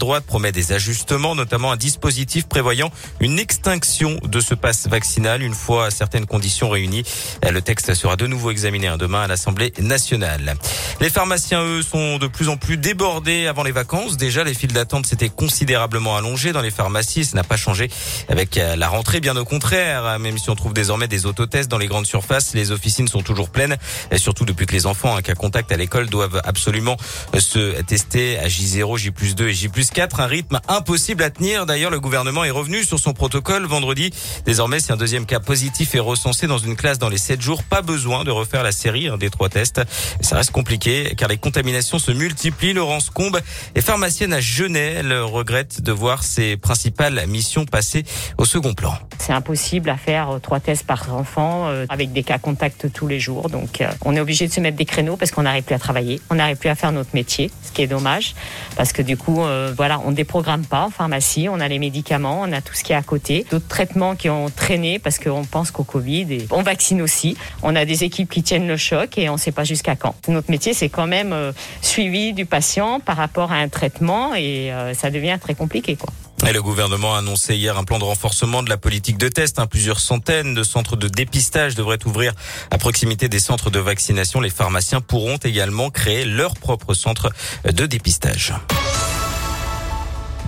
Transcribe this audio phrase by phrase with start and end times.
[0.00, 5.54] droite promet des ajustements, notamment un dispositif prévoyant une extinction de ce passe vaccinal une
[5.54, 7.02] fois certaines conditions réunies.
[7.42, 10.54] Le texte sera de nouveau examiné demain à l'Assemblée nationale.
[11.00, 14.16] Les pharmaciens, eux, sont de plus en plus débordés avant les vacances.
[14.16, 17.24] Déjà, les files d'attente s'étaient considérablement allongées dans les pharmacies.
[17.24, 17.90] Ça n'a pas changé
[18.28, 20.20] avec la rentrée, bien au contraire.
[20.20, 23.50] Même si on trouve désormais des autotests dans les grandes surfaces, les officines sont toujours
[23.50, 23.76] pleines.
[24.12, 26.96] Et surtout depuis que les enfants un cas contact à l'école doivent absolument
[27.36, 31.66] se tester à J0, J 2 et J 4, un rythme impossible à tenir.
[31.66, 34.10] D'ailleurs, le gouvernement est revenu sur son protocole vendredi.
[34.44, 37.62] Désormais, si un deuxième cas positif est recensé dans une classe dans les 7 jours,
[37.62, 39.80] pas besoin de refaire la série des trois tests.
[40.20, 42.72] Ça reste compliqué car les contaminations se multiplient.
[42.72, 43.40] Laurence Combe
[43.74, 44.98] est pharmacienne à Genève.
[44.98, 48.04] Elle regrette de voir ses principales missions passer
[48.38, 48.94] au second plan.
[49.28, 53.06] C'est impossible à faire euh, trois tests par enfant euh, avec des cas contacts tous
[53.06, 53.50] les jours.
[53.50, 55.78] Donc, euh, on est obligé de se mettre des créneaux parce qu'on n'arrive plus à
[55.78, 58.34] travailler, on n'arrive plus à faire notre métier, ce qui est dommage
[58.74, 59.42] parce que du coup,
[59.76, 62.92] voilà, on déprogramme pas en pharmacie, on a les médicaments, on a tout ce qui
[62.92, 66.62] est à côté, d'autres traitements qui ont traîné parce qu'on pense qu'au Covid et on
[66.62, 67.36] vaccine aussi.
[67.62, 70.14] On a des équipes qui tiennent le choc et on ne sait pas jusqu'à quand.
[70.28, 71.34] Notre métier, c'est quand même
[71.82, 76.12] suivi du patient par rapport à un traitement et ça devient très compliqué, quoi.
[76.52, 79.58] Le gouvernement a annoncé hier un plan de renforcement de la politique de test.
[79.58, 79.66] Hein.
[79.66, 82.32] Plusieurs centaines de centres de dépistage devraient ouvrir
[82.70, 84.40] à proximité des centres de vaccination.
[84.40, 87.30] Les pharmaciens pourront également créer leur propre centre
[87.64, 88.54] de dépistage.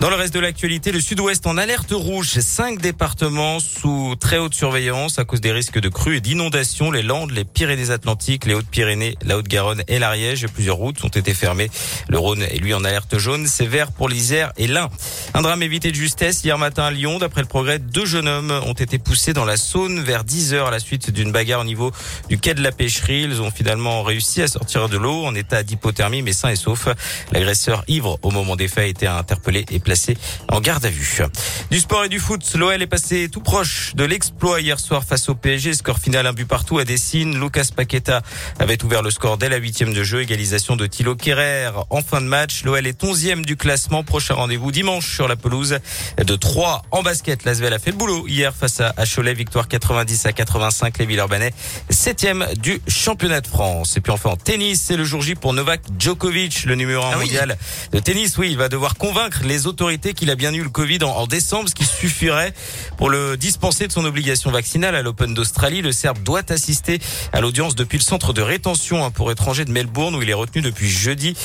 [0.00, 2.40] Dans le reste de l'actualité, le sud-ouest en alerte rouge.
[2.40, 6.90] Cinq départements sous très haute surveillance à cause des risques de crues et d'inondations.
[6.90, 10.46] Les Landes, les Pyrénées-Atlantiques, les Hautes-Pyrénées, la Haute-Garonne et l'Ariège.
[10.54, 11.70] Plusieurs routes ont été fermées.
[12.08, 13.46] Le Rhône est lui en alerte jaune.
[13.46, 14.88] Sévère pour l'Isère et l'Ain.
[15.32, 17.18] Un drame évité de justesse hier matin à Lyon.
[17.18, 20.66] D'après le progrès, deux jeunes hommes ont été poussés dans la Saône vers 10 heures
[20.66, 21.92] à la suite d'une bagarre au niveau
[22.28, 23.22] du quai de la pêcherie.
[23.22, 26.88] Ils ont finalement réussi à sortir de l'eau en état d'hypothermie mais sain et sauf.
[27.30, 30.16] L'agresseur ivre au moment des faits a été interpellé et placé
[30.48, 31.22] en garde à vue.
[31.70, 35.28] Du sport et du foot, l'OL est passé tout proche de l'exploit hier soir face
[35.28, 35.74] au PSG.
[35.74, 37.38] Score final un but partout à Dessine.
[37.40, 38.22] Lucas Paqueta
[38.58, 40.22] avait ouvert le score dès la huitième de jeu.
[40.22, 42.64] Égalisation de Thilo Kerrer en fin de match.
[42.64, 44.02] L'OL est onzième du classement.
[44.02, 45.78] Prochain rendez-vous dimanche sur la pelouse
[46.16, 47.44] de 3 en basket.
[47.44, 49.34] L'Asvel a fait le boulot hier face à Cholet.
[49.34, 50.96] Victoire 90 à 85.
[50.96, 51.52] Les Villeurbanais
[51.90, 53.98] septième du championnat de France.
[53.98, 57.10] Et puis enfin en tennis, c'est le jour J pour Novak Djokovic, le numéro un
[57.12, 57.58] ah mondial
[57.92, 58.38] de tennis.
[58.38, 61.68] Oui, il va devoir convaincre les autorités qu'il a bien eu le Covid en, décembre,
[61.68, 62.54] ce qui suffirait
[62.96, 65.82] pour le dispenser de son obligation vaccinale à l'Open d'Australie.
[65.82, 66.98] Le Serbe doit assister
[67.34, 70.34] à l'audience depuis le centre de rétention hein, pour étrangers de Melbourne où il est
[70.34, 71.36] retenu depuis jeudi.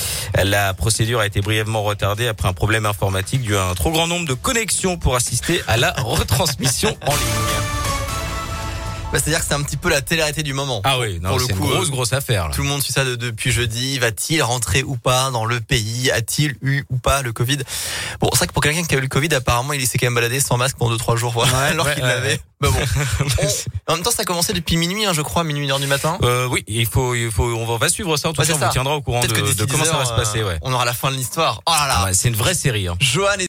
[0.41, 4.07] La procédure a été brièvement retardée après un problème informatique dû à un trop grand
[4.07, 7.75] nombre de connexions pour assister à la retransmission en ligne.
[9.15, 10.81] Bah, c'est-à-dire que c'est un petit peu la télé du moment.
[10.83, 12.49] Ah oui, non, c'est une grosse, euh, grosse affaire.
[12.53, 13.97] Tout le monde suit ça depuis jeudi.
[13.97, 16.11] Va-t-il rentrer ou pas dans le pays?
[16.11, 17.59] A-t-il eu ou pas le Covid?
[18.19, 20.07] Bon, c'est vrai que pour quelqu'un qui a eu le Covid, apparemment, il s'est quand
[20.07, 22.41] même baladé sans masque pendant 2-3 jours, voilà, alors qu'il l'avait.
[22.61, 22.79] Bah bon.
[23.87, 26.17] en même temps, ça a commencé depuis minuit, hein, je crois, minuit heure du matin.
[26.23, 28.29] Euh, oui, il faut, il faut, on va suivre ça.
[28.29, 30.41] En tout cas, on vous tiendra au courant de, comment ça va se passer.
[30.61, 31.61] On aura la fin de l'histoire.
[31.65, 32.13] Oh là là.
[32.13, 32.87] c'est une vraie série.
[32.87, 32.95] Hein.
[32.99, 33.37] Johan